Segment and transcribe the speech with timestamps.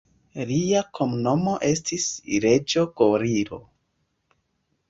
[0.51, 2.07] Lia kromnomo estis
[2.47, 3.61] 'Reĝo Gorilo'.